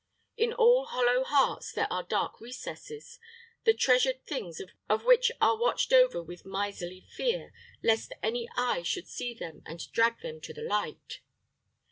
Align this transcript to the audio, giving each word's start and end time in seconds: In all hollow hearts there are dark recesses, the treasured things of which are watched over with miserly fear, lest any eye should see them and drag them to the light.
In 0.35 0.51
all 0.53 0.85
hollow 0.85 1.23
hearts 1.23 1.71
there 1.71 1.85
are 1.93 2.01
dark 2.01 2.41
recesses, 2.41 3.19
the 3.65 3.73
treasured 3.75 4.25
things 4.25 4.59
of 4.89 5.05
which 5.05 5.31
are 5.39 5.55
watched 5.59 5.93
over 5.93 6.23
with 6.23 6.43
miserly 6.43 7.01
fear, 7.01 7.53
lest 7.83 8.11
any 8.23 8.49
eye 8.57 8.81
should 8.81 9.07
see 9.07 9.35
them 9.35 9.61
and 9.63 9.91
drag 9.91 10.21
them 10.21 10.41
to 10.41 10.53
the 10.55 10.63
light. 10.63 11.19